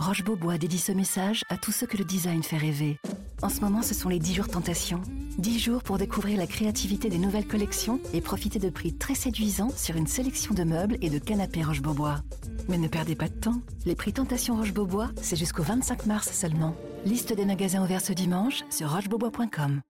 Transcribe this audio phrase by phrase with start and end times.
[0.00, 2.98] Roche Beaubois dédie ce message à tous ceux que le design fait rêver.
[3.42, 5.02] En ce moment, ce sont les 10 jours tentation.
[5.36, 9.68] 10 jours pour découvrir la créativité des nouvelles collections et profiter de prix très séduisants
[9.76, 12.22] sur une sélection de meubles et de canapés Roche Beaubois.
[12.70, 13.60] Mais ne perdez pas de temps.
[13.84, 16.74] Les prix Tentation Roche Beaubois, c'est jusqu'au 25 mars seulement.
[17.04, 19.82] Liste des magasins ouverts ce dimanche sur rochebeaubois.com.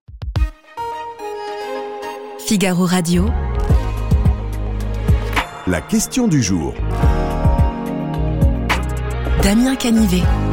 [2.40, 3.26] Figaro Radio.
[5.68, 6.74] La question du jour.
[9.42, 10.49] Damien Canivet.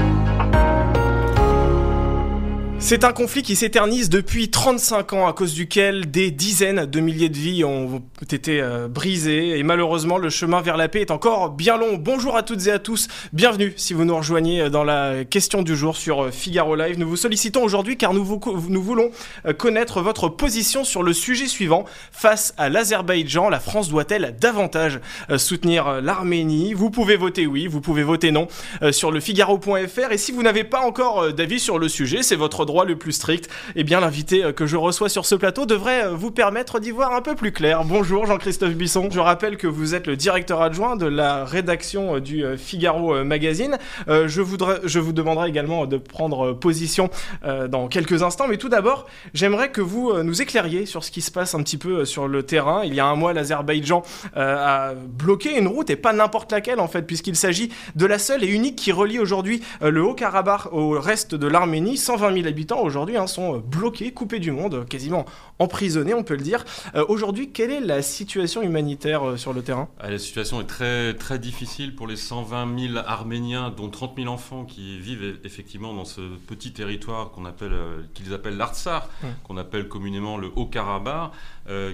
[2.79, 7.27] C'est un conflit qui s'éternise depuis 35 ans à cause duquel des dizaines de milliers
[7.27, 11.49] de vies ont été euh, brisées et malheureusement le chemin vers la paix est encore
[11.49, 11.97] bien long.
[11.97, 15.75] Bonjour à toutes et à tous, bienvenue si vous nous rejoignez dans la question du
[15.75, 16.99] jour sur euh, Figaro Live.
[16.99, 19.09] Nous vous sollicitons aujourd'hui car nous, nous voulons
[19.47, 21.83] euh, connaître votre position sur le sujet suivant.
[22.11, 24.99] Face à l'Azerbaïdjan, la France doit-elle davantage
[25.37, 26.73] soutenir l'Arménie?
[26.73, 28.47] Vous pouvez voter oui, vous pouvez voter non
[28.91, 32.66] sur le Figaro.fr et si vous n'avez pas encore d'avis sur le sujet, c'est votre
[32.67, 36.05] droit le plus strict, eh bien l'invité euh, que je reçois sur ce plateau devrait
[36.05, 37.83] euh, vous permettre d'y voir un peu plus clair.
[37.83, 39.09] Bonjour Jean-Christophe Bisson.
[39.11, 43.77] Je rappelle que vous êtes le directeur adjoint de la rédaction euh, du Figaro Magazine.
[44.07, 47.09] Je, voudrais, je vous demanderai également de prendre position
[47.43, 51.31] dans quelques instants, mais tout d'abord, j'aimerais que vous nous éclairiez sur ce qui se
[51.31, 52.81] passe un petit peu sur le terrain.
[52.83, 54.03] Il y a un mois, l'Azerbaïdjan
[54.35, 58.43] a bloqué une route et pas n'importe laquelle en fait, puisqu'il s'agit de la seule
[58.43, 61.97] et unique qui relie aujourd'hui le Haut-Karabakh au reste de l'Arménie.
[61.97, 65.25] 120 000 habitants aujourd'hui hein, sont euh, bloqués, coupés du monde, quasiment
[65.59, 66.65] emprisonnés, on peut le dire.
[66.95, 69.89] Euh, aujourd'hui, quelle est la situation humanitaire euh, sur le terrain?
[69.99, 74.27] Ah, La situation est très, très difficile pour les 120 000 Arméniens, dont 30 000
[74.27, 77.75] enfants qui vivent effectivement dans ce petit territoire qu'on appelle,
[78.13, 79.09] qu'ils appellent l'Artsar,
[79.43, 81.31] qu'on appelle communément le Haut-Karabakh,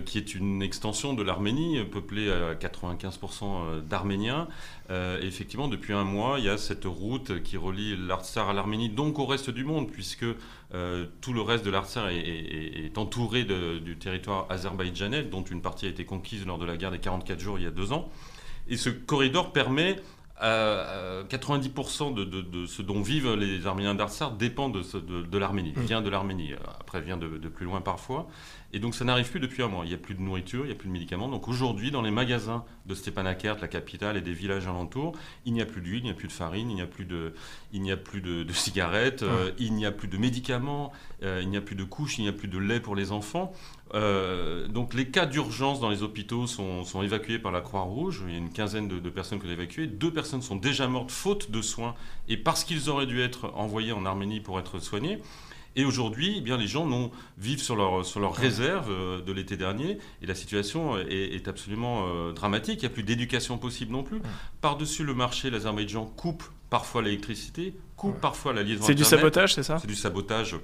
[0.06, 4.48] qui est une extension de l'Arménie, peuplée à 95% d'Arméniens.
[5.22, 9.20] effectivement, depuis un mois, il y a cette route qui relie l'Artsar à l'Arménie, donc
[9.20, 10.26] au reste du monde, puisque
[10.74, 15.90] euh, tout le reste de l'Artsar est, entouré du territoire azerbaïdjanais, dont une partie a
[15.90, 18.10] été conquise lors de la guerre des 44 jours il y a deux ans.
[18.68, 19.98] Et ce corridor permet
[20.40, 25.82] à 90% de, ce dont vivent les Arméniens d'Artsar dépend de, l'Arménie, mmh.
[25.82, 26.54] vient de l'Arménie.
[26.80, 28.28] Après, vient de, plus loin parfois.
[28.74, 29.86] Et donc ça n'arrive plus depuis un mois.
[29.86, 31.30] Il n'y a plus de nourriture, il n'y a plus de médicaments.
[31.30, 35.14] Donc aujourd'hui, dans les magasins de Stepanakert, la capitale, et des villages alentours,
[35.46, 37.06] il n'y a plus d'huile, il n'y a plus de farine, il n'y a plus
[37.06, 37.36] de,
[37.72, 40.92] il n'y a plus de, cigarettes, euh, il n'y a plus de médicaments,
[41.22, 43.12] euh, il n'y a plus de couches, il n'y a plus de lait pour les
[43.12, 43.54] enfants.
[43.94, 48.24] Euh, donc les cas d'urgence dans les hôpitaux sont, sont, évacués par la Croix-Rouge.
[48.28, 49.86] Il y a une quinzaine de, de personnes que évacuées.
[49.86, 51.94] Deux personnes sont déjà mortes faute de soins
[52.28, 55.20] et parce qu'ils auraient dû être envoyés en Arménie pour être soignés.
[55.76, 59.32] Et aujourd'hui, eh bien, les gens non, vivent sur leur, sur leur réserve euh, de
[59.32, 59.98] l'été dernier.
[60.22, 62.82] Et la situation est, absolument euh, dramatique.
[62.82, 64.22] Il n'y a plus d'éducation possible non plus.
[64.62, 69.64] Par-dessus le marché, l'Azerbaïdjan coupe parfois l'électricité, coupe parfois la liaison C'est du sabotage, c'est
[69.64, 69.78] ça?
[69.80, 70.58] C'est du sabotage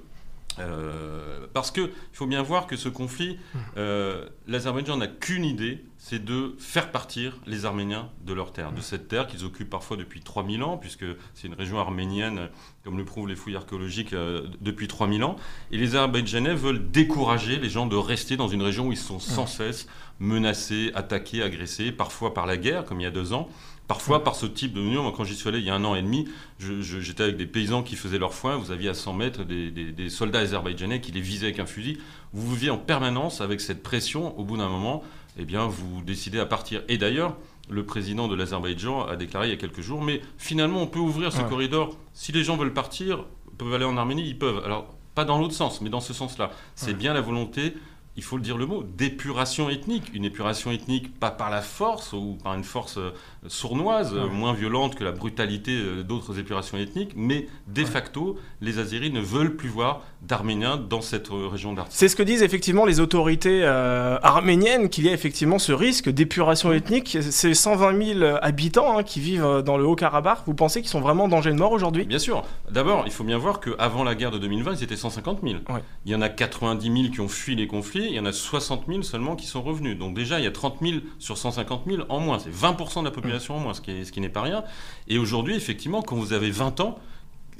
[0.58, 3.38] euh, parce qu'il faut bien voir que ce conflit,
[3.76, 8.80] euh, l'Azerbaïdjan n'a qu'une idée, c'est de faire partir les Arméniens de leur terre, de
[8.80, 12.48] cette terre qu'ils occupent parfois depuis 3000 ans, puisque c'est une région arménienne,
[12.84, 15.36] comme le prouvent les fouilles archéologiques, euh, depuis 3000 ans.
[15.70, 19.18] Et les Azerbaïdjanais veulent décourager les gens de rester dans une région où ils sont
[19.18, 19.88] sans cesse
[20.20, 23.50] menacés, attaqués, agressés, parfois par la guerre, comme il y a deux ans,
[23.90, 25.96] Parfois, par ce type de Moi, quand j'y suis allé il y a un an
[25.96, 26.28] et demi,
[26.60, 28.56] j'étais avec des paysans qui faisaient leur foin.
[28.56, 31.98] Vous aviez à 100 mètres des, soldats azerbaïdjanais qui les visaient avec un fusil.
[32.32, 34.38] Vous viviez en permanence avec cette pression.
[34.38, 35.02] Au bout d'un moment,
[35.38, 36.82] eh bien, vous décidez à partir.
[36.88, 37.36] Et d'ailleurs,
[37.68, 40.98] le président de l'Azerbaïdjan a déclaré il y a quelques jours, mais finalement, on peut
[40.98, 41.96] ouvrir ce corridor.
[42.14, 43.24] Si les gens veulent partir,
[43.58, 44.62] peuvent aller en Arménie, ils peuvent.
[44.64, 46.50] Alors, pas dans l'autre sens, mais dans ce sens-là.
[46.74, 47.74] C'est bien la volonté
[48.16, 50.10] il faut le dire le mot, d'épuration ethnique.
[50.14, 53.12] Une épuration ethnique pas par la force ou par une force euh,
[53.46, 59.12] sournoise, moins violente que la brutalité euh, d'autres épurations ethniques, mais de facto, les Azéris
[59.12, 61.96] ne veulent plus voir d'Arméniens dans cette euh, région d'Artsakh.
[61.96, 66.72] C'est ce que disent effectivement les autorités arméniennes, qu'il y a effectivement ce risque d'épuration
[66.72, 67.16] ethnique.
[67.20, 71.24] Ces 120 000 habitants hein, qui vivent dans le Haut-Karabakh, vous pensez qu'ils sont vraiment
[71.24, 72.04] en danger de mort aujourd'hui?
[72.04, 72.44] Bien sûr.
[72.70, 75.60] D'abord, il faut bien voir qu'avant la guerre de 2020, ils étaient 150 000.
[76.04, 78.32] Il y en a 90 000 qui ont fui les conflits il y en a
[78.32, 79.98] 60 000 seulement qui sont revenus.
[79.98, 82.38] Donc déjà, il y a 30 000 sur 150 000 en moins.
[82.38, 84.64] C'est 20% de la population en moins, ce qui, ce qui n'est pas rien.
[85.08, 86.98] Et aujourd'hui, effectivement, quand vous avez 20 ans,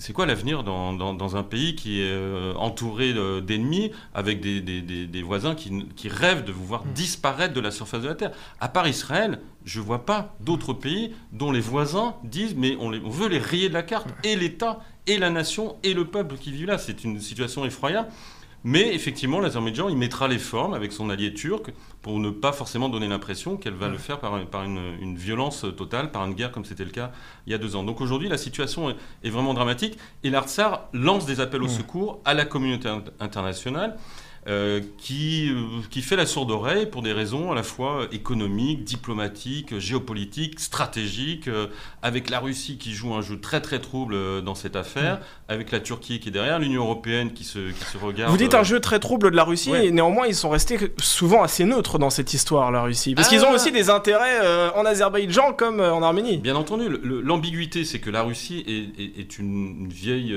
[0.01, 4.81] c'est quoi l'avenir dans, dans, un pays qui est euh, entouré d'ennemis, avec des, des,
[4.81, 6.93] des, voisins qui, qui, rêvent de vous voir mm.
[6.95, 8.31] disparaître de la surface de la Terre?
[8.61, 12.89] À part Israël, je ne vois pas d'autres pays dont les voisins disent mais on,
[12.89, 16.07] les, on veut les rayer de la carte, et l'État, et la nation, et le
[16.07, 16.79] peuple qui vit là.
[16.79, 18.09] C'est une situation effroyable.
[18.63, 21.73] Mais effectivement, l'Azerbaïdjan, il mettra les formes avec son allié turc
[22.03, 26.11] pour ne pas forcément donner l'impression qu'elle va le faire par, par une, violence totale,
[26.11, 27.11] par une guerre comme c'était le cas
[27.47, 27.85] il y a deux ans.
[27.85, 32.35] Donc aujourd'hui, la situation est, vraiment dramatique et l'Artsar lance des appels au secours à
[32.35, 33.97] la communauté internationale.
[34.49, 38.85] Euh, qui, euh, qui fait la sourde oreille pour des raisons à la fois économiques,
[38.85, 41.67] diplomatiques, géopolitiques, stratégiques, euh,
[42.01, 45.21] avec la Russie qui joue un jeu très très trouble dans cette affaire,
[45.51, 48.31] avec la Turquie qui est derrière, l'Union européenne qui se, qui se regarde.
[48.31, 51.43] Vous dites un jeu très trouble de la Russie, et néanmoins ils sont restés souvent
[51.43, 53.15] assez neutres dans cette histoire, la Russie.
[53.15, 53.57] Parce qu'ils ont ah.
[53.57, 56.39] aussi des intérêts en Azerbaïdjan comme en Arménie.
[56.39, 60.35] Bien entendu, l'ambiguïté c'est que la Russie est, est, une, vieille...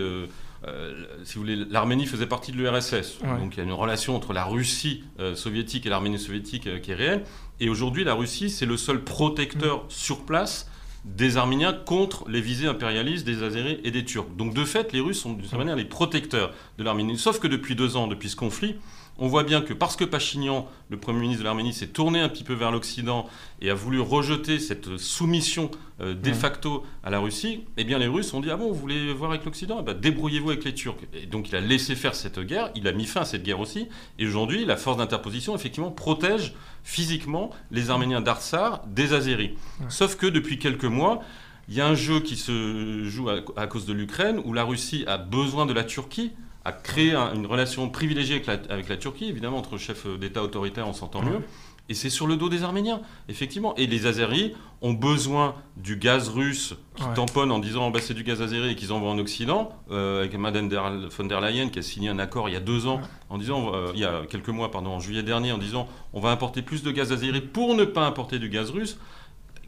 [0.68, 0.94] Euh,
[1.24, 3.20] si vous voulez, l'Arménie faisait partie de l'URSS.
[3.22, 6.80] Donc il y a une relation entre la Russie euh, soviétique et l'Arménie soviétique euh,
[6.80, 7.24] qui est réelle.
[7.60, 9.90] Et aujourd'hui, la Russie, c'est le seul protecteur mm.
[9.90, 10.70] sur place
[11.06, 14.30] des Arméniens contre les visées impérialistes des Azéris et des Turcs.
[14.38, 17.18] Donc de fait, les Russes sont d'une certaine manière les protecteurs de l'Arménie.
[17.18, 18.76] Sauf que depuis deux ans, depuis ce conflit,
[19.20, 22.30] on voit bien que parce que Pachinian, le Premier ministre de l'Arménie, s'est tourné un
[22.30, 23.28] petit peu vers l'Occident
[23.62, 25.70] et a voulu rejeter cette soumission
[26.02, 28.80] euh, de facto à la Russie, eh bien les Russes ont dit Ah bon, vous
[28.80, 29.78] voulez voir avec l'Occident?
[29.82, 30.98] Eh ben, Débrouillez-vous avec les Turcs.
[31.14, 33.60] Et donc il a laissé faire cette guerre, il a mis fin à cette guerre
[33.60, 39.56] aussi, et aujourd'hui, la force d'interposition, effectivement, protège physiquement les Arméniens d'Artsar des Azéris.
[39.90, 41.22] Sauf que depuis quelques mois,
[41.70, 45.06] il y a un jeu qui se joue à cause de l'Ukraine où la Russie
[45.08, 46.34] a besoin de la Turquie
[46.66, 49.26] a créé une relation privilégiée avec la, Turquie.
[49.26, 51.42] Évidemment, entre chefs d'État autoritaires, on s'entend mieux.
[51.90, 53.76] Et c'est sur le dos des Arméniens, effectivement.
[53.76, 58.24] Et les Azeris ont besoin du gaz russe qui tamponne en disant bah, c'est du
[58.24, 61.82] gaz azéri et qu'ils envoient en Occident, euh, avec Madame von der Leyen qui a
[61.82, 64.50] signé un accord il y a deux ans, en disant, euh, il y a quelques
[64.50, 67.76] mois, pardon, en juillet dernier, en disant on va importer plus de gaz azéri pour
[67.76, 68.98] ne pas importer du gaz russe.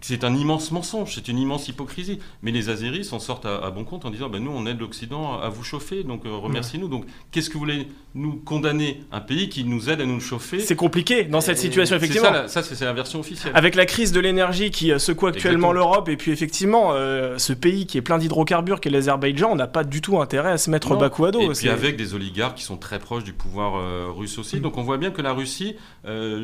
[0.01, 2.19] C'est un immense mensonge, c'est une immense hypocrisie.
[2.43, 5.39] Mais les Azéris s'en sortent à, bon compte en disant ben, nous, on aide l'Occident
[5.39, 6.87] à vous chauffer, donc euh, remerciez-nous.
[6.87, 9.01] Donc, qu'est-ce que vous voulez nous condamner?
[9.11, 10.59] Un pays qui nous aide à nous chauffer?
[10.59, 12.31] C'est compliqué dans cette situation, effectivement.
[12.47, 13.53] Ça, ça c'est la version officielle.
[13.55, 17.53] Avec la crise de l'énergie qui euh, secoue actuellement l'Europe, et puis effectivement, euh, ce
[17.53, 20.57] pays qui est plein d'hydrocarbures, qui est l'Azerbaïdjan, on n'a pas du tout intérêt à
[20.57, 21.51] se mettre au bas à dos.
[21.51, 24.57] Et puis avec des oligarques qui sont très proches du pouvoir russe aussi.
[24.57, 24.61] Mm.
[24.61, 25.75] Donc, on voit bien que la Russie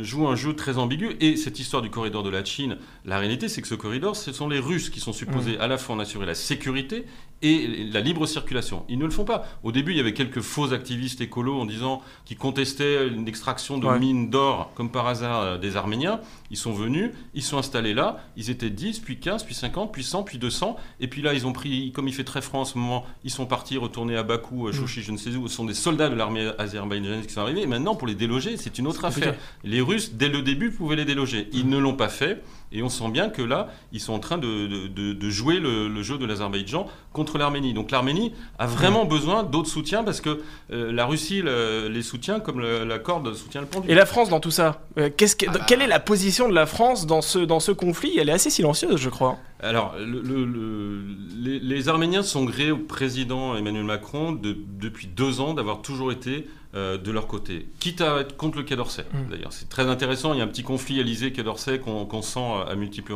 [0.02, 1.16] joue un jeu très ambigu.
[1.20, 4.32] Et cette histoire du corridor de la Chine, la réalité, c'est que ce corridor, ce
[4.32, 5.62] sont les Russes qui sont supposés mm.
[5.62, 7.06] à la fois en assurer la sécurité
[7.42, 8.86] et la libre circulation.
[8.88, 9.46] Ils ne le font pas.
[9.64, 13.78] Au début, il y avait quelques faux activistes écolos en disant qui contestaient une extraction
[13.78, 16.20] de mines d'or, comme par hasard, euh, des Arméniens.
[16.52, 20.04] Ils sont venus, ils sont installés là, ils étaient 10, puis 15, puis 50, puis
[20.04, 20.76] 100, puis 200.
[21.00, 23.32] Et puis là, ils ont pris, comme il fait très froid en ce moment, ils
[23.32, 25.04] sont partis retourner à Bakou, à Chouchi, mm.
[25.04, 25.48] je ne sais où.
[25.48, 27.62] Ce sont des soldats de l'armée azerbaïdjanaise qui sont arrivés.
[27.62, 29.36] Et maintenant, pour les déloger, c'est une autre affaire.
[29.64, 31.50] Les Russes, dès le début, pouvaient les déloger.
[31.54, 32.44] Ils ne l'ont pas fait.
[32.72, 36.18] Et on sent bien que là, ils sont en train de, de, jouer le, jeu
[36.18, 37.74] de l'Azerbaïdjan contre l'Arménie.
[37.74, 40.42] Donc l'Arménie a vraiment besoin d'autres soutiens parce que
[40.72, 43.92] euh, la Russie les soutient comme la corde soutient le pendule.
[43.92, 45.60] Et la France dans tout ça euh, qu'est-ce que, ah bah.
[45.68, 48.18] Quelle est la position de la France dans ce, dans ce conflit?
[48.18, 49.38] Elle est assez silencieuse, je crois.
[49.62, 51.04] Alors, le,
[51.38, 56.98] les, Arméniens sont grés au président Emmanuel Macron depuis deux ans d'avoir toujours été euh,
[56.98, 59.06] de leur côté, quitte à être contre le Quai d'Orsay.
[59.12, 59.30] Mm.
[59.30, 60.34] D'ailleurs, c'est très intéressant.
[60.34, 63.14] Il y a un petit conflit Élysée-Quai d'Orsay qu'on sent à multiples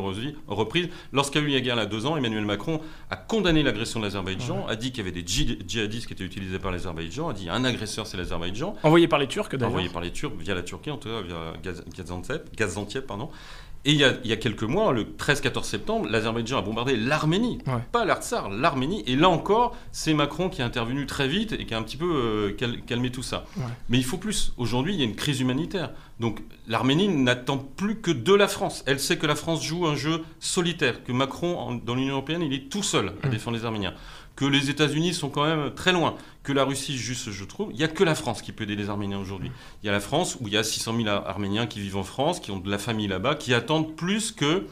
[0.48, 0.90] reprises.
[1.14, 3.64] Lorsqu'il y a eu la guerre il y a deux ans, Emmanuel Macron a condamné
[3.64, 7.30] l'agression de l'Azerbaïdjan, a dit qu'il y avait des djihadistes qui étaient utilisés par l'Azerbaïdjan,
[7.30, 8.76] a dit un agresseur c'est l'Azerbaïdjan.
[8.84, 9.70] Envoyé par les Turcs d'ailleurs.
[9.70, 11.74] Envoyé par les Turcs via la Turquie, en tout cas via
[12.58, 13.30] Gaziantep, pardon.
[13.86, 17.60] Et il y, a, quelques mois, le 13-14 septembre, l'Azerbaïdjan a bombardé l'Arménie,
[17.92, 19.04] pas l'Artsar, l'Arménie.
[19.06, 21.98] Et là encore, c'est Macron qui est intervenu très vite et qui a un petit
[21.98, 23.46] peu euh, calmé tout ça.
[23.90, 24.54] Mais il faut plus.
[24.58, 25.92] Aujourd'hui, il y a une crise humanitaire.
[26.20, 28.84] Donc l'Arménie n'attend plus que de la France.
[28.88, 32.54] Elle sait que la France joue un jeu solitaire, que Macron, dans l'Union européenne, il
[32.54, 33.30] est tout seul à mmh.
[33.30, 33.94] défendre les Arméniens
[34.36, 37.78] que les États-Unis sont quand même très loin, que la Russie, juste, je trouve, il
[37.78, 39.52] n'y a que la France qui peut aider les Arméniens aujourd'hui.
[39.82, 42.04] Il y a la France où il y a 600 000 Arméniens qui vivent en
[42.04, 44.66] France, qui ont de la famille là-bas, qui attendent plus que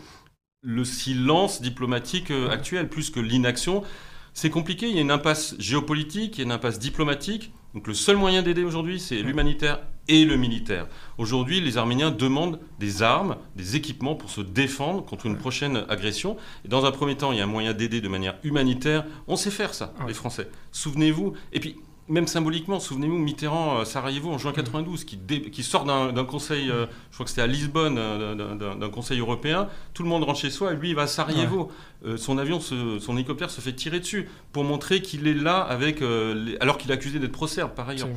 [0.62, 3.84] le silence diplomatique euh, actuel, plus que l'inaction.
[4.34, 7.54] C'est compliqué, il y a une impasse géopolitique, il y a une impasse diplomatique.
[7.74, 10.88] Donc le seul moyen d'aider aujourd'hui, c'est l'humanitaire et le militaire.
[11.18, 16.38] Aujourd'hui, les Arméniens demandent des armes, des équipements pour se défendre contre une prochaine agression.
[16.66, 19.06] Et dans un premier temps, il y a un moyen d'aider de manière humanitaire.
[19.28, 20.50] On sait faire ça, les Français.
[20.72, 21.34] Souvenez-vous.
[21.54, 21.78] Et puis,
[22.10, 26.86] même symboliquement, souvenez-vous, Mitterrand, euh, Sarajevo en juin 92, qui, qui sort d'un conseil, euh,
[27.12, 30.50] je crois que c'était à Lisbonne, euh, d'un conseil européen, tout le monde rentre chez
[30.50, 31.72] soi et lui il va à Sarajevo.
[32.18, 36.02] son avion, son hélicoptère se fait tirer dessus pour montrer qu'il est là avec,
[36.60, 38.10] alors qu'il est accusé d'être pro par ailleurs.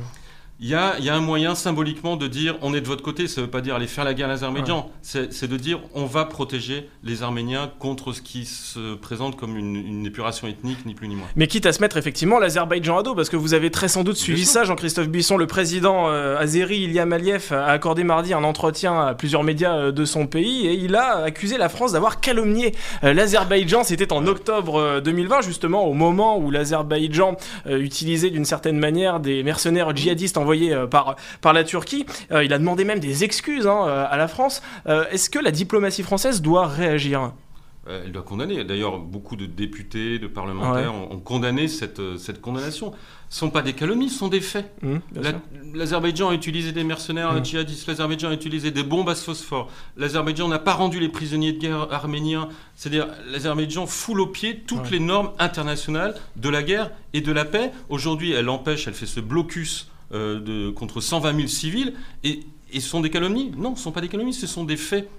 [0.59, 3.27] Il y, a, y a, un moyen symboliquement de dire on est de votre côté,
[3.27, 6.05] ça ne veut pas dire aller faire la guerre à l'Azerbaïdjan, c'est de dire on
[6.05, 10.95] va protéger les Arméniens contre ce qui se présente comme une, une, épuration ethnique, ni
[10.95, 11.27] plus ni moins.
[11.35, 14.03] Mais quitte à se mettre effectivement l'Azerbaïdjan à dos, parce que vous avez très sans
[14.03, 18.43] doute suivi ça, Jean-Christophe Buisson, le président euh, azéri Ilham Aliyev a accordé mardi un
[18.43, 22.19] entretien à plusieurs médias euh, de son pays et il a accusé la France d'avoir
[22.19, 22.73] calomnié
[23.03, 23.83] euh, l'Azerbaïdjan.
[23.83, 27.37] C'était en octobre 2020, justement au moment où l'Azerbaïdjan
[27.67, 32.05] utilisait d'une certaine manière des mercenaires djihadistes en envoyé euh, par, par la Turquie.
[32.31, 34.61] Euh, il a demandé même des excuses hein, euh, à la France.
[35.11, 37.33] Est-ce que la diplomatie française doit réagir?
[37.89, 38.63] Elle doit condamner.
[38.63, 42.91] D'ailleurs, beaucoup de députés, de parlementaires ont, condamné cette, cette condamnation.
[43.29, 44.69] Ce ne sont pas des calomnies, ce sont des faits.
[44.81, 44.97] Mmh,
[45.73, 47.45] L'Azerbaïdjan a utilisé des mercenaires mmh.
[47.45, 51.59] djihadistes, l'Azerbaïdjan a utilisé des bombes à phosphore, l'Azerbaïdjan n'a pas rendu les prisonniers de
[51.59, 52.49] guerre arméniens.
[52.75, 57.45] C'est-à-dire, l'Azerbaïdjan foule au pied toutes les normes internationales de la guerre et de la
[57.45, 57.71] paix.
[57.87, 61.93] Aujourd'hui, elle empêche, elle fait ce blocus de, contre 120 000 civils.
[62.23, 63.51] Et, et ce sont des calomnies?
[63.57, 65.09] Non, ce ne sont pas des calomnies, ce sont des faits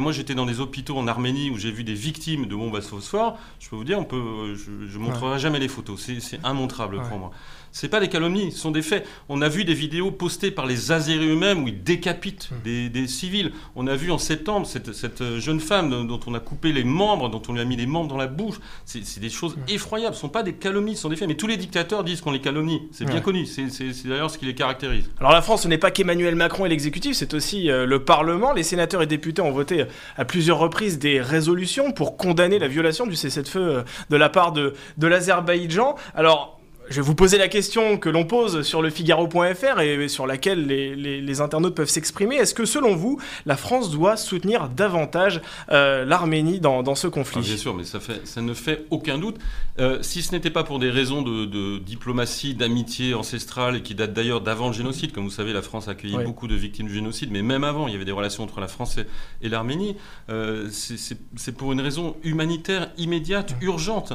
[0.00, 2.80] Moi, j'étais dans des hôpitaux en Arménie où j'ai vu des victimes de bombes à
[2.80, 3.38] phosphore.
[3.58, 6.00] Je peux vous dire, on peut, je ne montrerai jamais les photos.
[6.20, 7.30] C'est immontrable pour moi.
[7.72, 9.06] C'est pas des calomnies, ce sont des faits.
[9.28, 12.88] On a vu des vidéos postées par les Azéris eux-mêmes où ils décapitent hmm.
[12.88, 13.52] des, civils.
[13.76, 17.42] On a vu en septembre cette, jeune femme dont on a coupé les membres, dont
[17.48, 18.56] on lui a mis les membres dans la bouche.
[18.84, 20.14] C'est des choses effroyables.
[20.14, 21.28] Ce ne sont pas des calomnies, ce sont des faits.
[21.28, 22.88] Mais tous les dictateurs disent qu'on les calomnie.
[22.92, 23.46] C'est bien connu.
[23.46, 23.68] C'est
[24.08, 25.08] d'ailleurs ce qui les caractérise.
[25.20, 28.52] Alors la France, ce n'est pas qu'Emmanuel Macron et l'exécutif, c'est aussi euh, le Parlement.
[28.52, 29.86] Les sénateurs et députés ont voté
[30.16, 34.52] à plusieurs reprises des résolutions pour condamner la violation du cessez-le-feu euh, de la part
[34.52, 35.96] de, de l'Azerbaïdjan.
[36.14, 36.59] Alors
[36.90, 40.66] je vais vous poser la question que l'on pose sur le Figaro.fr et sur laquelle
[40.66, 42.34] les, internautes peuvent s'exprimer.
[42.34, 47.40] Est-ce que selon vous, la France doit soutenir davantage euh, l'Arménie dans, ce conflit?
[47.42, 49.36] Ah, Bien sûr, mais ça, fait, ça, ne fait aucun doute.
[49.78, 54.12] Euh, si ce n'était pas pour des raisons de, diplomatie, d'amitié ancestrale, et qui datent
[54.12, 56.94] d'ailleurs d'avant le génocide, comme vous savez, la France a accueilli beaucoup de victimes du
[56.94, 58.98] génocide, mais même avant, il y avait des relations entre la France
[59.42, 59.96] et, l'Arménie.
[60.28, 64.14] Euh, c'est pour une raison humanitaire immédiate, urgente,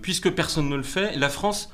[0.00, 1.16] puisque personne ne le fait.
[1.16, 1.70] La France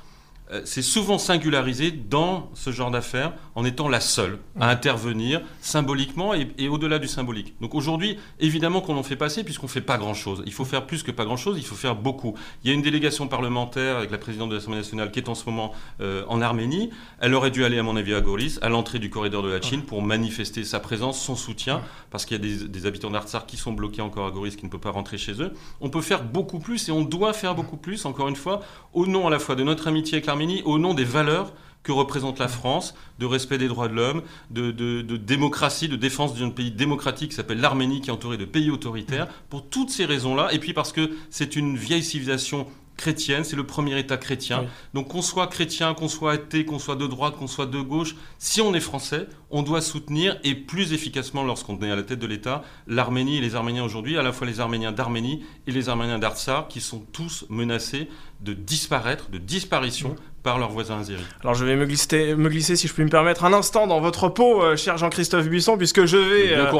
[0.63, 6.67] c'est souvent singularisé dans ce genre d'affaires en étant la seule à intervenir symboliquement et,
[6.67, 7.55] au-delà du symbolique.
[7.61, 10.43] Donc aujourd'hui, évidemment qu'on n'en fait pas assez puisqu'on ne fait pas grand-chose.
[10.45, 12.35] Il faut faire plus que pas grand-chose, il faut faire beaucoup.
[12.63, 15.35] Il y a une délégation parlementaire avec la présidente de l'Assemblée nationale qui est en
[15.35, 15.71] ce moment
[16.01, 16.91] euh, en Arménie.
[17.19, 19.61] Elle aurait dû aller, à mon avis, à Goris, à l'entrée du corridor de la
[19.61, 23.57] Chine, pour manifester sa présence, son soutien, parce qu'il y a des, habitants d'Artsar qui
[23.57, 25.53] sont bloqués encore à Goris, qui ne peuvent pas rentrer chez eux.
[25.81, 28.61] On peut faire beaucoup plus et on doit faire beaucoup plus, encore une fois,
[28.93, 31.93] au nom à la fois de notre amitié avec l'Arménie, au nom des valeurs que
[31.93, 34.71] représente la France, de respect des droits de l'homme, de,
[35.15, 39.29] démocratie, de défense d'un pays démocratique qui s'appelle l'Arménie, qui est entouré de pays autoritaires.
[39.49, 43.65] Pour toutes ces raisons-là, et puis parce que c'est une vieille civilisation chrétienne, c'est le
[43.65, 44.65] premier État chrétien.
[44.93, 48.15] Donc qu'on soit chrétien, qu'on soit athée, qu'on soit de droite, qu'on soit de gauche,
[48.39, 52.19] si on est français, on doit soutenir et plus efficacement lorsqu'on est à la tête
[52.19, 55.89] de l'État l'Arménie et les Arméniens aujourd'hui, à la fois les Arméniens d'Arménie et les
[55.89, 58.09] Arméniens d'Artsar, qui sont tous menacés
[58.41, 60.15] de disparaître, de disparition
[60.45, 61.23] par leurs voisins azéris.
[61.41, 63.99] Alors je vais me glisser, me glisser, si je puis me permettre, un instant dans
[63.99, 66.71] votre peau, euh, cher Jean-Christophe Buisson, puisque je vais euh,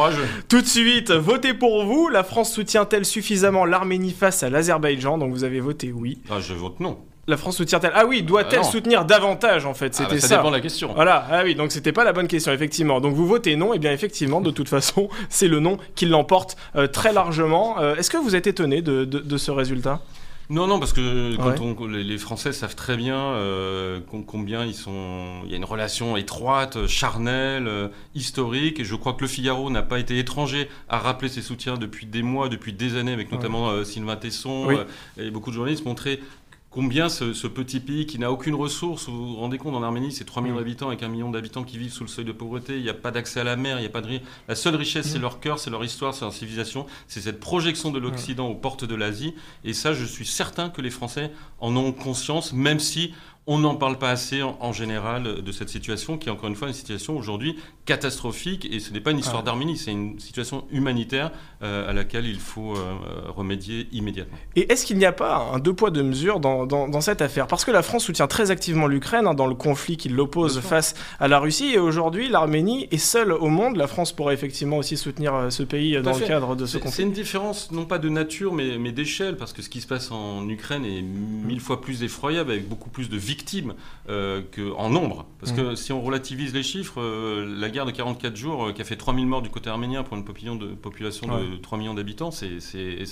[0.48, 2.08] tout de suite voter pour vous.
[2.08, 5.18] La France soutient-elle suffisamment l'Arménie face à l'Azerbaïdjan?
[5.18, 6.20] Donc vous avez voté oui.
[6.30, 7.00] Ah, je vote non.
[7.28, 7.94] La France soutient-elle?
[7.96, 9.96] Ah oui, doit-elle ah soutenir davantage en fait?
[9.96, 10.28] Ah C'était bah, ça.
[10.28, 10.38] ça.
[10.38, 10.94] dépend de la question.
[10.94, 11.26] Voilà.
[11.32, 13.02] Ah oui, donc c'était pas la bonne question effectivement.
[13.02, 16.56] Donc vous votez non, et bien effectivement, de toute façon, c'est le non qui l'emporte
[16.76, 17.80] euh, très largement.
[17.96, 20.02] Est-ce que vous êtes étonné de, de ce résultat?
[20.50, 25.42] Non, non, parce que quand les Français savent très bien euh, combien ils sont.
[25.46, 29.70] Il y a une relation étroite, charnelle, euh, historique, et je crois que Le Figaro
[29.70, 33.32] n'a pas été étranger à rappeler ses soutiens depuis des mois, depuis des années, avec
[33.32, 34.86] notamment euh, Sylvain Tesson
[35.18, 36.20] et beaucoup de journalistes montraient
[36.76, 40.26] combien ce, petit pays qui n'a aucune ressource, vous vous rendez compte, en Arménie, c'est
[40.26, 40.60] 3 millions mm.
[40.60, 42.94] d'habitants avec un million d'habitants qui vivent sous le seuil de pauvreté, il n'y a
[42.94, 44.20] pas d'accès à la mer, il n'y a pas de...
[44.50, 45.22] La seule richesse, c'est mm.
[45.22, 48.84] leur cœur, c'est leur histoire, c'est leur civilisation, c'est cette projection de l'Occident aux portes
[48.84, 53.14] de l'Asie, et ça, je suis certain que les Français en ont conscience, même si
[53.48, 56.68] on n'en parle pas assez en, général de cette situation qui est encore une fois
[56.68, 61.32] une situation aujourd'hui catastrophique et ce n'est pas une histoire d'Arménie, c'est une situation humanitaire
[61.62, 62.96] euh, à laquelle il faut euh,
[63.30, 64.38] remédier immédiatement.
[64.56, 67.46] Et est-ce qu'il n'y a pas un deux poids deux mesures dans, dans, cette affaire?
[67.46, 70.96] Parce que la France soutient très activement l'Ukraine hein, dans le conflit qui l'oppose face
[71.20, 73.78] à la Russie et aujourd'hui l'Arménie est seule au monde.
[73.78, 76.96] La France pourrait effectivement aussi soutenir euh, ce pays dans le cadre de ce conflit.
[76.96, 79.88] C'est une différence non pas de nature mais, mais d'échelle parce que ce qui se
[79.88, 83.74] passe en Ukraine est mille fois plus effroyable avec beaucoup plus de victimes victimes
[84.08, 85.26] que, en nombre.
[85.40, 85.56] Parce mm.
[85.56, 89.26] que si on relativise les chiffres, la guerre de 44 jours qui a fait 3000
[89.26, 92.60] morts du côté arménien pour une population de, population de 3 millions d'habitants, c'est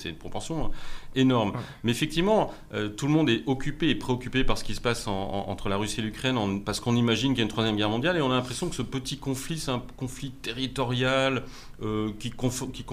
[0.06, 0.72] une proportion
[1.16, 1.54] énorme.
[1.84, 2.54] Mais effectivement,
[2.98, 6.00] tout le monde est occupé et préoccupé par ce qui se passe entre la Russie
[6.00, 8.36] et l'Ukraine parce qu'on imagine qu'il y a une troisième guerre mondiale et on a
[8.36, 11.44] l'impression que ce petit conflit, c'est un conflit territorial
[12.20, 12.86] qui, qui,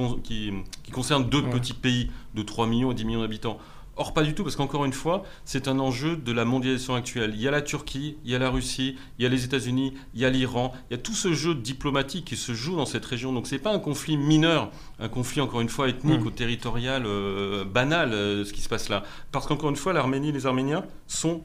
[0.83, 3.59] qui, concerne deux petits pays de 3 millions et 10 millions d'habitants.
[4.01, 7.33] Or, pas du tout, parce qu'encore une fois, c'est un enjeu de la mondialisation actuelle.
[7.35, 9.93] Il y a la Turquie, il y a la Russie, il y a les États-Unis,
[10.15, 12.87] il y a l'Iran, il y a tout ce jeu diplomatique qui se joue dans
[12.87, 13.31] cette région.
[13.31, 16.27] Donc, ce n'est pas un conflit mineur, un conflit, encore une fois, ethnique mm.
[16.27, 19.03] ou territorial euh, banal, euh, ce qui se passe là.
[19.33, 21.45] Parce qu'encore une fois, l'Arménie et les Arméniens sont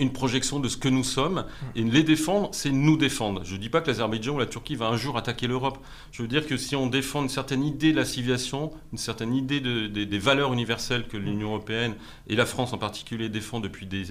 [0.00, 1.44] une projection de ce que nous sommes.
[1.76, 3.42] Et les défendre, c'est nous défendre.
[3.44, 5.78] Je ne dis pas que l'Azerbaïdjan ou la Turquie va un jour attaquer l'Europe.
[6.12, 9.34] Je veux dire que si on défend une certaine idée de la civilisation, une certaine
[9.34, 11.94] idée des valeurs universelles que l'Union européenne
[12.28, 14.04] et la France en particulier défend depuis des,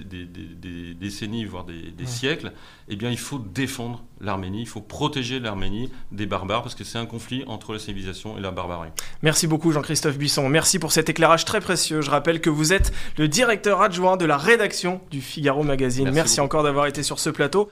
[0.93, 2.53] décennies, voire des, siècles,
[2.87, 6.97] eh bien il faut défendre l'Arménie, il faut protéger l'Arménie des barbares, parce que c'est
[6.97, 8.89] un conflit entre la civilisation et la barbarie.
[9.21, 10.49] Merci beaucoup Jean-Christophe Buisson.
[10.49, 12.01] Merci pour cet éclairage très précieux.
[12.01, 15.78] Je rappelle que vous êtes le directeur adjoint de la rédaction du Figaro Magazine.
[16.13, 17.67] Merci, encore d'avoir été sur ce plateau.